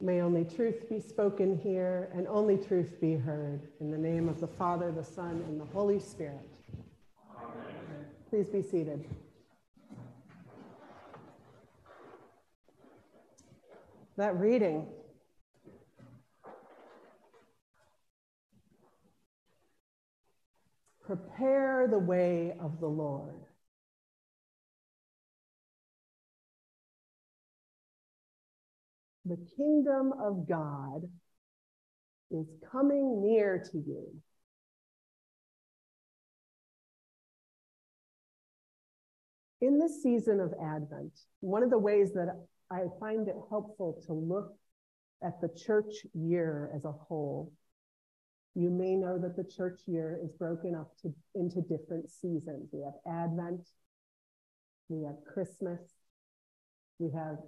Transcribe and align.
May 0.00 0.20
only 0.20 0.44
truth 0.44 0.88
be 0.88 1.00
spoken 1.00 1.58
here 1.58 2.10
and 2.14 2.28
only 2.28 2.58
truth 2.58 3.00
be 3.00 3.14
heard. 3.14 3.62
In 3.80 3.90
the 3.90 3.98
name 3.98 4.28
of 4.28 4.40
the 4.40 4.46
Father, 4.46 4.92
the 4.92 5.04
Son, 5.04 5.42
and 5.48 5.60
the 5.60 5.64
Holy 5.64 5.98
Spirit. 5.98 6.48
Amen. 7.38 8.06
Please 8.28 8.48
be 8.48 8.62
seated. 8.62 9.04
That 14.16 14.38
reading 14.38 14.86
Prepare 21.06 21.86
the 21.88 22.00
way 22.00 22.56
of 22.58 22.80
the 22.80 22.88
Lord. 22.88 23.45
The 29.26 29.38
kingdom 29.56 30.12
of 30.20 30.48
God 30.48 31.02
is 32.30 32.46
coming 32.70 33.22
near 33.22 33.62
to 33.72 33.78
you. 33.78 34.04
In 39.60 39.78
this 39.78 40.02
season 40.02 40.38
of 40.38 40.52
Advent, 40.62 41.18
one 41.40 41.62
of 41.62 41.70
the 41.70 41.78
ways 41.78 42.12
that 42.12 42.28
I 42.70 42.82
find 43.00 43.26
it 43.26 43.36
helpful 43.48 44.00
to 44.06 44.12
look 44.12 44.52
at 45.24 45.40
the 45.40 45.48
church 45.48 46.06
year 46.14 46.70
as 46.74 46.84
a 46.84 46.92
whole, 46.92 47.52
you 48.54 48.70
may 48.70 48.94
know 48.94 49.18
that 49.18 49.36
the 49.36 49.50
church 49.50 49.80
year 49.86 50.20
is 50.22 50.30
broken 50.32 50.74
up 50.74 50.92
to, 51.02 51.12
into 51.34 51.62
different 51.62 52.10
seasons. 52.10 52.68
We 52.72 52.82
have 52.82 52.94
Advent, 53.06 53.66
we 54.88 55.04
have 55.04 55.16
Christmas, 55.32 55.80
we 56.98 57.10
have 57.12 57.38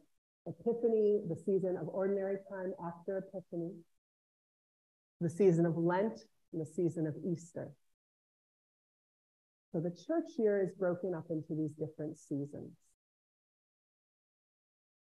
Epiphany, 0.47 1.20
the 1.28 1.37
season 1.37 1.77
of 1.80 1.88
ordinary 1.88 2.37
time 2.51 2.73
after 2.84 3.19
Epiphany, 3.19 3.73
the 5.20 5.30
season 5.30 5.66
of 5.66 5.76
Lent, 5.76 6.18
and 6.52 6.63
the 6.63 6.66
season 6.66 7.07
of 7.07 7.15
Easter. 7.24 7.71
So 9.73 9.80
the 9.80 9.90
church 9.90 10.30
year 10.38 10.63
is 10.63 10.73
broken 10.79 11.15
up 11.15 11.26
into 11.30 11.54
these 11.54 11.73
different 11.73 12.18
seasons. 12.18 12.73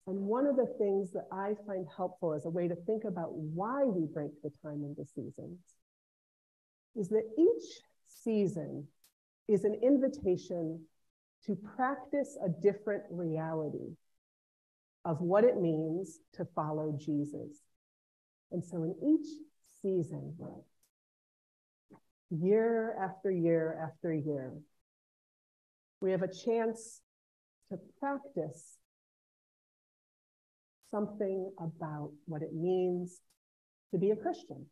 And 0.07 0.21
one 0.21 0.47
of 0.47 0.57
the 0.57 0.73
things 0.79 1.13
that 1.13 1.27
I 1.33 1.55
find 1.67 1.87
helpful 1.95 2.35
as 2.35 2.45
a 2.45 2.51
way 2.51 2.69
to 2.69 2.77
think 2.87 3.05
about 3.05 3.35
why 3.35 3.85
we 3.85 4.07
break 4.07 4.31
the 4.43 4.51
time 4.63 4.85
into 4.85 5.05
seasons 5.05 5.59
is 6.95 7.09
that 7.09 7.25
each 7.39 7.81
season 8.07 8.87
is 9.49 9.65
an 9.65 9.75
invitation 9.83 10.81
to 11.47 11.57
practice 11.77 12.39
a 12.45 12.49
different 12.49 13.03
reality 13.11 13.97
of 15.05 15.21
what 15.21 15.45
it 15.45 15.61
means 15.61 16.19
to 16.35 16.47
follow 16.55 16.97
Jesus. 16.99 17.63
And 18.51 18.65
so 18.65 18.85
in 18.85 18.95
each 19.03 19.27
season, 19.83 20.35
year 22.31 22.97
after 23.01 23.31
year 23.31 23.79
after 23.83 24.13
year, 24.13 24.53
we 26.01 26.11
have 26.11 26.23
a 26.23 26.33
chance 26.33 27.01
to 27.71 27.79
practice 27.99 28.79
something 30.91 31.51
about 31.59 32.13
what 32.27 32.43
it 32.43 32.55
means 32.55 33.21
to 33.91 33.99
be 33.99 34.11
a 34.11 34.17
Christian. 34.17 34.67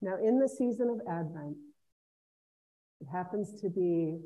Now, 0.00 0.16
in 0.22 0.38
the 0.38 0.48
season 0.48 0.90
of 0.90 1.00
Advent, 1.08 1.56
it 3.00 3.08
happens 3.10 3.60
to 3.62 3.68
be 3.68 4.18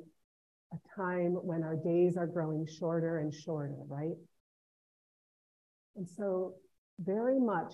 a 0.72 0.76
time 0.96 1.32
when 1.32 1.62
our 1.62 1.76
days 1.76 2.16
are 2.16 2.26
growing 2.26 2.66
shorter 2.66 3.18
and 3.18 3.32
shorter, 3.32 3.76
right? 3.88 4.16
And 5.96 6.08
so, 6.08 6.54
very 6.98 7.38
much, 7.38 7.72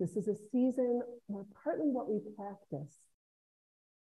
this 0.00 0.16
is 0.16 0.28
a 0.28 0.34
season 0.50 1.02
where 1.26 1.44
partly 1.62 1.86
what 1.86 2.08
we 2.08 2.20
practice 2.36 2.94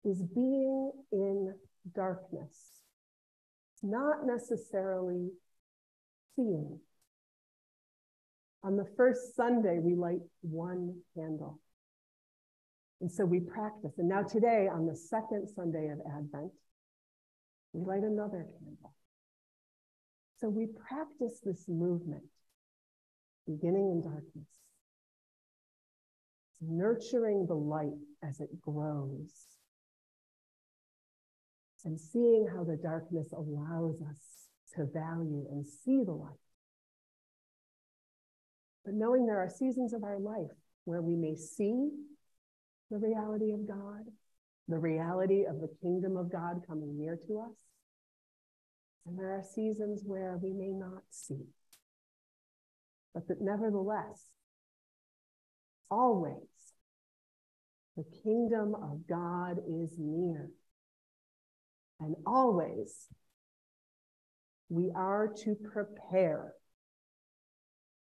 is 0.05 0.23
being 0.23 0.92
in 1.13 1.55
darkness, 1.95 2.83
not 3.83 4.27
necessarily 4.27 5.30
seeing. 6.35 6.79
On 8.64 8.77
the 8.77 8.86
first 8.96 9.36
Sunday, 9.36 9.79
we 9.80 9.95
light 9.95 10.20
one 10.40 10.96
candle. 11.14 11.61
And 13.01 13.11
so 13.11 13.25
we 13.25 13.40
practice. 13.40 13.92
And 13.98 14.08
now, 14.08 14.23
today, 14.23 14.69
on 14.73 14.86
the 14.86 14.96
second 14.96 15.48
Sunday 15.55 15.89
of 15.89 16.01
Advent, 16.07 16.51
we 17.73 17.84
light 17.84 18.02
another 18.02 18.46
candle. 18.58 18.95
So 20.40 20.48
we 20.48 20.67
practice 20.67 21.40
this 21.45 21.64
movement, 21.68 22.24
beginning 23.46 23.90
in 23.90 24.02
darkness, 24.02 24.48
nurturing 26.61 27.46
the 27.46 27.55
light 27.55 27.98
as 28.23 28.40
it 28.40 28.61
grows, 28.61 29.33
and 31.84 31.98
seeing 31.98 32.46
how 32.55 32.64
the 32.64 32.77
darkness 32.77 33.33
allows 33.33 34.01
us 34.02 34.18
to 34.77 34.86
value 34.86 35.46
and 35.51 35.67
see 35.67 36.02
the 36.05 36.12
light. 36.12 36.33
But 38.84 38.95
knowing 38.95 39.27
there 39.27 39.39
are 39.39 39.51
seasons 39.51 39.92
of 39.92 40.05
our 40.05 40.18
life 40.18 40.51
where 40.84 41.02
we 41.02 41.17
may 41.17 41.34
see 41.34 41.90
the 42.90 42.98
reality 42.98 43.52
of 43.52 43.67
God 43.67 44.05
the 44.68 44.79
reality 44.79 45.45
of 45.48 45.61
the 45.61 45.70
kingdom 45.80 46.17
of 46.17 46.30
God 46.30 46.62
coming 46.67 46.98
near 46.98 47.18
to 47.27 47.40
us. 47.40 47.56
And 49.06 49.18
there 49.18 49.30
are 49.30 49.42
seasons 49.42 50.02
where 50.05 50.39
we 50.40 50.52
may 50.52 50.73
not 50.73 51.02
see. 51.11 51.46
But 53.14 53.27
that 53.28 53.40
nevertheless, 53.40 54.27
always, 55.90 56.34
the 57.96 58.05
kingdom 58.23 58.74
of 58.74 59.07
God 59.08 59.58
is 59.58 59.96
near. 59.98 60.51
And 62.01 62.14
always, 62.27 63.08
we 64.68 64.92
are 64.95 65.33
to 65.45 65.57
prepare 65.73 66.52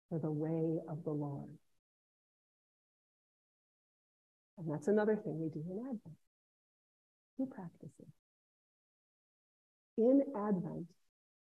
for 0.10 0.20
the 0.20 0.32
way 0.32 0.80
of 0.88 1.04
the 1.04 1.12
Lord. 1.12 1.50
And 4.60 4.72
that's 4.72 4.88
another 4.88 5.16
thing 5.16 5.40
we 5.42 5.50
do 5.50 5.64
in 5.68 5.80
Advent 5.80 6.21
practices. 7.46 8.14
In 9.98 10.22
Advent, 10.36 10.88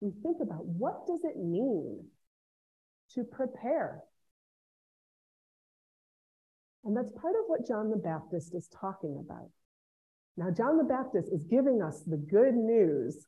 we 0.02 0.12
think 0.24 0.38
about 0.42 0.66
what 0.66 1.08
does 1.08 1.24
it 1.24 1.38
mean 1.38 2.06
to 3.14 3.24
prepare? 3.24 4.04
And 6.84 6.96
that's 6.96 7.12
part 7.20 7.36
of 7.36 7.46
what 7.48 7.68
John 7.68 7.90
the 7.90 7.98
Baptist 7.98 8.54
is 8.56 8.70
talking 8.80 9.18
about. 9.20 9.50
Now, 10.38 10.52
John 10.52 10.78
the 10.78 10.84
Baptist 10.84 11.30
is 11.34 11.44
giving 11.44 11.82
us 11.82 12.04
the 12.06 12.18
good 12.18 12.54
news 12.54 13.26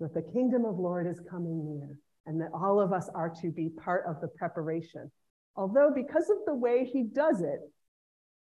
that 0.00 0.14
the 0.14 0.22
kingdom 0.22 0.64
of 0.64 0.78
Lord 0.78 1.06
is 1.06 1.20
coming 1.30 1.64
near 1.64 1.98
and 2.26 2.40
that 2.40 2.50
all 2.52 2.80
of 2.80 2.92
us 2.92 3.08
are 3.14 3.32
to 3.40 3.50
be 3.50 3.70
part 3.70 4.04
of 4.08 4.20
the 4.20 4.28
preparation. 4.28 5.10
Although, 5.56 5.92
because 5.94 6.28
of 6.28 6.38
the 6.46 6.54
way 6.54 6.84
he 6.84 7.04
does 7.04 7.40
it, 7.40 7.60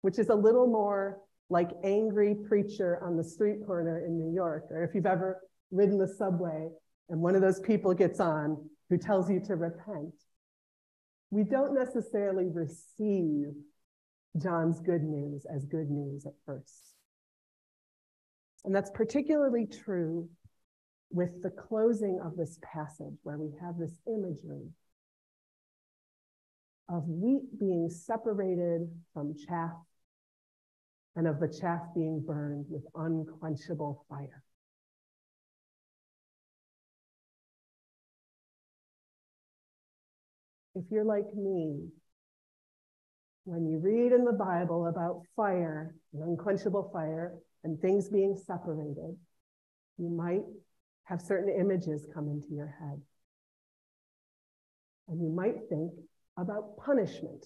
which 0.02 0.20
is 0.20 0.30
a 0.30 0.36
little 0.36 0.68
more 0.68 1.18
like 1.50 1.72
angry 1.84 2.36
preacher 2.48 3.00
on 3.04 3.18
the 3.18 3.24
street 3.24 3.66
corner 3.66 4.06
in 4.06 4.18
New 4.18 4.34
York, 4.34 4.66
or 4.70 4.84
if 4.84 4.94
you've 4.94 5.06
ever 5.06 5.42
ridden 5.72 5.98
the 5.98 6.08
subway 6.08 6.70
and 7.10 7.20
one 7.20 7.36
of 7.36 7.42
those 7.42 7.60
people 7.60 7.94
gets 7.94 8.20
on 8.20 8.70
who 8.90 8.98
tells 8.98 9.30
you 9.30 9.40
to 9.40 9.56
repent. 9.56 10.14
We 11.32 11.44
don't 11.44 11.76
necessarily 11.76 12.48
receive 12.48 13.48
John's 14.38 14.80
good 14.80 15.04
news 15.04 15.46
as 15.54 15.66
good 15.66 15.90
news 15.90 16.26
at 16.26 16.34
first. 16.46 16.94
And 18.66 18.76
that's 18.76 18.92
particularly 18.92 19.66
true 19.66 20.30
with 21.12 21.42
the 21.42 21.50
closing 21.50 22.20
of 22.24 22.36
this 22.36 22.60
passage, 22.62 23.16
where 23.24 23.38
we 23.38 23.52
have 23.62 23.78
this 23.78 23.94
imagery 24.08 24.70
of 26.88 27.08
wheat 27.08 27.60
being 27.60 27.90
separated 27.90 28.90
from 29.14 29.36
chaff 29.48 29.72
and 31.20 31.28
of 31.28 31.38
the 31.42 31.50
chaff 31.50 31.82
being 31.94 32.24
burned 32.26 32.66
with 32.70 32.84
unquenchable 32.96 34.06
fire. 34.08 34.42
If 40.76 40.86
you're 40.90 41.04
like 41.04 41.26
me, 41.36 41.90
when 43.44 43.68
you 43.68 43.80
read 43.80 44.14
in 44.14 44.24
the 44.24 44.32
Bible 44.32 44.88
about 44.88 45.24
fire 45.36 45.94
and 46.14 46.24
unquenchable 46.24 46.90
fire 46.94 47.34
and 47.66 47.78
things 47.82 48.08
being 48.08 48.38
separated, 48.38 49.18
you 49.98 50.10
might 50.10 50.44
have 51.04 51.20
certain 51.20 51.54
images 51.54 52.08
come 52.14 52.30
into 52.30 52.56
your 52.56 52.74
head. 52.80 53.02
And 55.10 55.22
you 55.22 55.30
might 55.30 55.68
think 55.68 55.92
about 56.38 56.78
punishment 56.78 57.46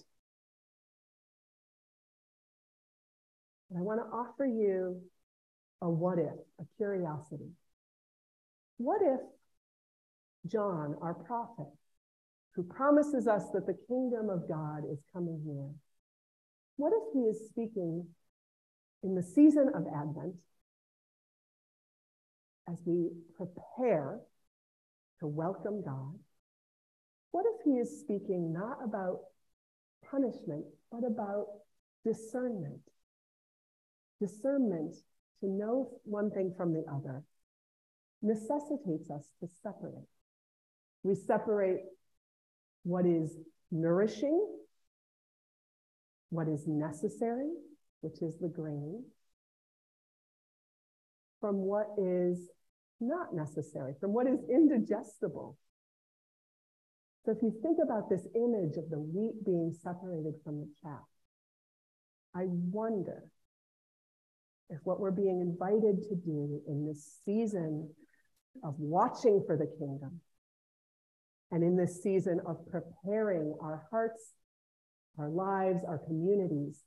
I 3.76 3.80
want 3.80 4.00
to 4.00 4.16
offer 4.16 4.46
you 4.46 5.00
a 5.82 5.90
what 5.90 6.18
if, 6.18 6.34
a 6.60 6.64
curiosity. 6.76 7.50
What 8.76 9.00
if 9.02 9.20
John, 10.46 10.96
our 11.00 11.14
prophet, 11.14 11.66
who 12.54 12.62
promises 12.62 13.26
us 13.26 13.44
that 13.52 13.66
the 13.66 13.76
kingdom 13.88 14.28
of 14.28 14.48
God 14.48 14.82
is 14.90 14.98
coming 15.12 15.40
near. 15.44 15.70
What 16.76 16.92
if 16.92 17.12
he 17.12 17.20
is 17.20 17.48
speaking 17.48 18.06
in 19.02 19.14
the 19.14 19.22
season 19.22 19.70
of 19.74 19.86
Advent 19.86 20.34
as 22.70 22.78
we 22.84 23.10
prepare 23.36 24.20
to 25.20 25.26
welcome 25.26 25.82
God? 25.84 26.18
What 27.32 27.46
if 27.46 27.64
he 27.64 27.78
is 27.78 28.00
speaking 28.00 28.52
not 28.52 28.78
about 28.84 29.20
punishment, 30.08 30.64
but 30.92 31.04
about 31.04 31.46
discernment? 32.04 32.80
Discernment 34.20 34.94
to 35.40 35.48
know 35.48 36.00
one 36.04 36.30
thing 36.30 36.54
from 36.56 36.72
the 36.72 36.84
other 36.90 37.22
necessitates 38.22 39.10
us 39.10 39.24
to 39.40 39.48
separate. 39.62 40.08
We 41.02 41.14
separate 41.14 41.80
what 42.84 43.04
is 43.06 43.36
nourishing, 43.70 44.46
what 46.30 46.48
is 46.48 46.66
necessary, 46.66 47.50
which 48.00 48.22
is 48.22 48.38
the 48.38 48.48
grain, 48.48 49.04
from 51.40 51.56
what 51.56 51.88
is 51.98 52.48
not 53.00 53.34
necessary, 53.34 53.94
from 54.00 54.12
what 54.12 54.26
is 54.26 54.38
indigestible. 54.48 55.58
So 57.24 57.32
if 57.32 57.42
you 57.42 57.54
think 57.62 57.78
about 57.82 58.08
this 58.08 58.26
image 58.34 58.76
of 58.76 58.90
the 58.90 58.98
wheat 58.98 59.44
being 59.44 59.74
separated 59.82 60.34
from 60.44 60.60
the 60.60 60.68
chaff, 60.82 61.04
I 62.34 62.44
wonder 62.46 63.24
if 64.74 64.80
what 64.84 64.98
we're 64.98 65.12
being 65.12 65.40
invited 65.40 66.02
to 66.08 66.16
do 66.16 66.60
in 66.66 66.86
this 66.86 67.20
season 67.24 67.88
of 68.64 68.74
watching 68.78 69.42
for 69.46 69.56
the 69.56 69.66
kingdom 69.78 70.20
and 71.50 71.62
in 71.62 71.76
this 71.76 72.02
season 72.02 72.40
of 72.46 72.56
preparing 72.66 73.54
our 73.60 73.86
hearts, 73.90 74.32
our 75.18 75.28
lives, 75.28 75.84
our 75.86 75.98
communities 75.98 76.82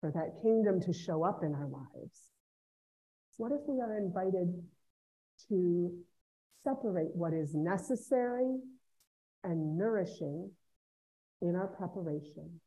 for 0.00 0.12
that 0.12 0.40
kingdom 0.42 0.80
to 0.80 0.92
show 0.92 1.24
up 1.24 1.40
in 1.42 1.54
our 1.54 1.66
lives. 1.66 2.22
What 3.36 3.52
if 3.52 3.60
we 3.66 3.80
are 3.80 3.98
invited 3.98 4.54
to 5.48 5.92
separate 6.62 7.14
what 7.14 7.32
is 7.32 7.54
necessary 7.54 8.58
and 9.42 9.76
nourishing 9.76 10.50
in 11.40 11.56
our 11.56 11.68
preparation 11.68 12.60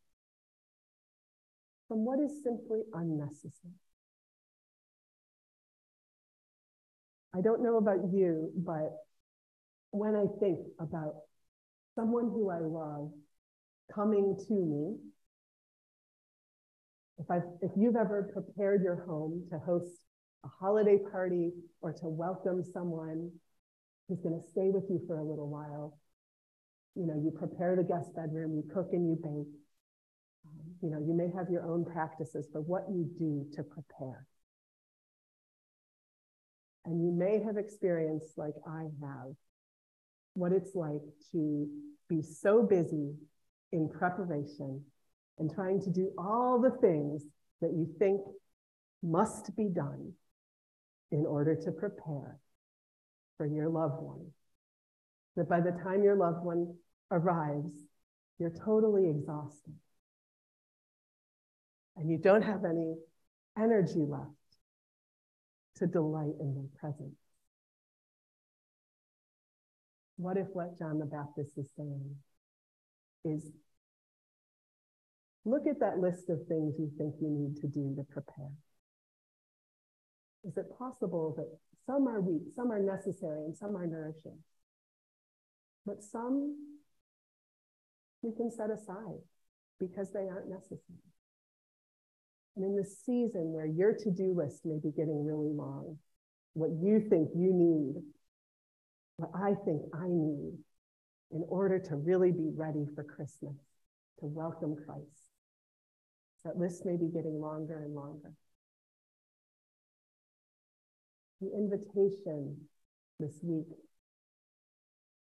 from 1.88 2.06
what 2.06 2.20
is 2.20 2.44
simply 2.44 2.82
unnecessary? 2.94 3.76
I 7.36 7.42
don't 7.42 7.64
know 7.64 7.78
about 7.78 8.12
you, 8.14 8.52
but 8.56 8.92
when 9.92 10.16
I 10.16 10.26
think 10.40 10.60
about 10.80 11.16
someone 11.96 12.26
who 12.26 12.50
I 12.50 12.60
love 12.60 13.12
coming 13.94 14.38
to 14.48 14.54
me, 14.54 14.98
if, 17.20 17.30
I've, 17.30 17.48
if 17.62 17.72
you've 17.78 17.96
ever 17.96 18.30
prepared 18.34 18.84
your 18.84 19.04
home 19.06 19.46
to 19.52 19.60
host 19.60 19.92
a 20.44 20.48
holiday 20.48 20.98
party 21.12 21.52
or 21.82 21.94
to 21.94 22.08
welcome 22.08 22.64
someone 22.64 23.32
who's 24.08 24.20
going 24.22 24.40
to 24.40 24.50
stay 24.50 24.70
with 24.70 24.86
you 24.90 25.02
for 25.08 25.20
a 25.20 25.24
little 25.24 25.50
while, 25.50 26.00
you 26.96 27.06
know, 27.06 27.16
you 27.16 27.32
prepare 27.32 27.76
the 27.76 27.84
guest 27.84 28.14
bedroom, 28.16 28.56
you 28.56 28.64
cook 28.74 28.90
and 28.92 29.08
you 29.08 29.16
bake. 29.16 29.54
You 30.82 30.90
know, 30.90 31.00
you 31.00 31.14
may 31.14 31.30
have 31.38 31.50
your 31.50 31.64
own 31.64 31.86
practices 31.86 32.48
for 32.52 32.60
what 32.62 32.86
you 32.90 33.10
do 33.18 33.46
to 33.56 33.64
prepare. 33.64 34.26
And 36.86 37.04
you 37.04 37.12
may 37.12 37.44
have 37.44 37.58
experienced, 37.58 38.38
like 38.38 38.56
I 38.68 38.88
have, 39.02 39.36
what 40.34 40.52
it's 40.52 40.76
like 40.76 41.02
to 41.32 41.68
be 42.10 42.22
so 42.22 42.64
busy 42.64 43.14
in 43.72 43.90
preparation 43.90 44.84
and 45.38 45.54
trying 45.54 45.82
to 45.82 45.90
do 45.90 46.12
all 46.18 46.60
the 46.60 46.72
things 46.82 47.24
that 47.62 47.72
you 47.72 47.88
think 48.00 48.22
must 49.04 49.56
be 49.56 49.66
done 49.66 50.14
in 51.12 51.26
order 51.26 51.56
to 51.56 51.72
prepare 51.72 52.40
for 53.38 53.46
your 53.46 53.70
loved 53.70 54.02
one. 54.02 54.28
That 55.36 55.50
by 55.50 55.62
the 55.62 55.72
time 55.84 56.04
your 56.04 56.16
loved 56.16 56.44
one 56.44 56.76
arrives, 57.10 57.72
you're 58.40 58.54
totally 58.66 59.10
exhausted. 59.10 59.74
And 61.96 62.10
you 62.10 62.18
don't 62.18 62.42
have 62.42 62.66
any 62.66 62.96
energy 63.58 64.00
left 64.08 64.30
to 65.82 65.88
delight 65.88 66.36
in 66.40 66.54
their 66.54 66.80
presence. 66.80 67.18
What 70.18 70.38
if 70.38 70.46
what 70.54 70.78
John 70.78 71.00
the 71.00 71.06
Baptist 71.06 71.58
is 71.58 71.68
saying 71.76 72.16
is 73.26 73.52
look 75.44 75.64
at 75.68 75.80
that 75.80 75.98
list 75.98 76.30
of 76.30 76.46
things 76.48 76.76
you 76.78 76.92
think 77.00 77.16
you 77.20 77.30
need 77.30 77.60
to 77.62 77.68
do 77.68 77.96
to 77.96 78.04
prepare? 78.04 78.54
Is 80.44 80.56
it 80.56 80.78
possible 80.78 81.34
that 81.38 81.50
some 81.88 82.08
are 82.08 82.22
weak, 82.22 82.44
some 82.56 82.72
are 82.72 82.80
necessary, 82.80 83.46
and 83.46 83.58
some 83.58 83.76
are 83.76 83.88
nourishing? 83.88 84.38
But 85.88 86.04
some 86.04 86.58
we 88.22 88.32
can 88.36 88.52
set 88.52 88.70
aside 88.70 89.22
because 89.80 90.14
they 90.14 90.28
aren't 90.28 90.50
necessary. 90.50 91.11
And 92.56 92.66
in 92.66 92.76
this 92.76 93.00
season 93.06 93.54
where 93.54 93.66
your 93.66 93.94
to 93.94 94.12
do 94.12 94.34
list 94.36 94.66
may 94.66 94.80
be 94.82 94.92
getting 94.92 95.26
really 95.26 95.54
long, 95.54 95.98
what 96.54 96.72
you 96.82 97.00
think 97.10 97.30
you 97.34 97.54
need 97.54 98.02
what 99.22 99.30
I 99.36 99.54
think 99.66 99.84
I 99.94 100.08
need 100.08 100.58
in 101.32 101.44
order 101.48 101.78
to 101.78 101.96
really 101.96 102.32
be 102.32 102.50
ready 102.56 102.86
for 102.96 103.04
Christmas, 103.04 103.56
to 104.20 104.26
welcome 104.26 104.76
Christ. 104.76 105.30
That 106.44 106.58
list 106.58 106.86
may 106.86 106.98
be 106.98 107.06
getting 107.06 107.40
longer 107.40 107.84
and 107.84 107.94
longer. 107.94 108.34
The 111.40 111.52
invitation 111.56 112.58
this 113.20 113.40
week 113.44 113.68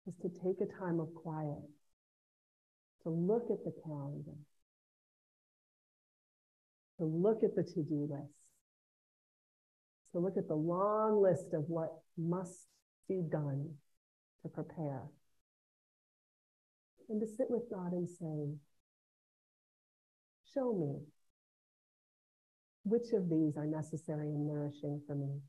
is 0.08 0.16
to 0.22 0.30
take 0.30 0.62
a 0.62 0.80
time 0.80 1.02
of 1.02 1.14
quiet, 1.14 1.62
to 3.04 3.10
look 3.10 3.48
at 3.52 3.66
the 3.66 3.74
calendar, 3.86 4.38
to 7.04 7.08
look 7.08 7.44
at 7.44 7.54
the 7.56 7.64
to 7.64 7.84
do 7.84 8.08
list, 8.10 8.30
to 10.14 10.20
look 10.20 10.38
at 10.38 10.48
the 10.48 10.56
long 10.56 11.22
list 11.22 11.54
of 11.54 11.66
what 11.68 11.90
must 12.18 12.68
be 13.10 13.22
done 13.30 13.70
to 14.42 14.48
prepare. 14.48 15.02
And 17.10 17.20
to 17.20 17.28
sit 17.28 17.48
with 17.50 17.64
God 17.70 17.92
and 17.92 18.08
say, 18.08 18.56
Show 20.54 20.74
me 20.74 21.02
which 22.86 23.12
of 23.14 23.30
these 23.30 23.58
are 23.58 23.66
necessary 23.66 24.28
and 24.28 24.48
nourishing 24.48 25.02
for 25.06 25.16
me, 25.16 25.42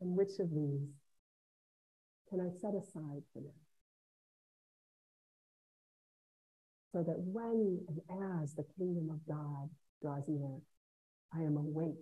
and 0.00 0.16
which 0.16 0.38
of 0.38 0.48
these 0.50 0.88
can 2.30 2.40
I 2.40 2.48
set 2.60 2.74
aside 2.74 3.22
for 3.34 3.40
now? 3.40 3.61
So 6.92 7.02
that 7.02 7.18
when 7.18 7.80
and 7.88 8.42
as 8.42 8.54
the 8.54 8.64
kingdom 8.76 9.08
of 9.10 9.26
God 9.26 9.70
draws 10.02 10.24
near, 10.28 10.58
I 11.34 11.40
am 11.40 11.56
awake 11.56 11.96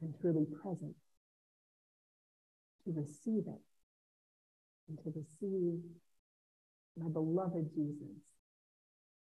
and 0.00 0.14
truly 0.20 0.46
present 0.62 0.94
to 2.84 2.92
receive 2.92 3.44
it 3.48 3.60
and 4.88 4.98
to 4.98 5.12
receive 5.16 5.80
my 6.96 7.08
beloved 7.08 7.74
Jesus 7.74 8.22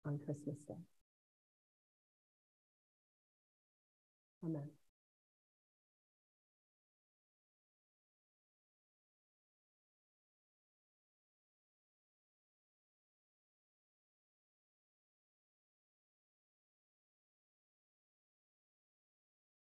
on 0.04 0.18
Christmas 0.26 0.56
Day. 0.66 0.74
Amen. 4.44 4.81